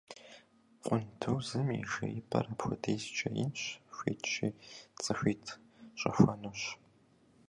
[0.85, 3.61] Къундузым и жеипӀэр апхуэдизкӀэ инщ,
[3.95, 4.47] хуитщи
[5.03, 5.55] цӀыхуитӀ
[5.99, 6.61] щӀэхуэнущ.